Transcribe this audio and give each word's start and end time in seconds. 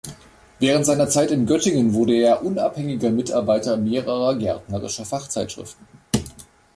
Während 0.57 0.87
seiner 0.87 1.09
Zeit 1.09 1.29
in 1.29 1.45
Göttingen 1.45 1.93
wurde 1.93 2.15
er 2.15 2.43
unabhängiger 2.43 3.11
Mitarbeiter 3.11 3.77
mehrerer 3.77 4.33
gärtnerischer 4.33 5.05
Fachzeitschriften. 5.05 5.85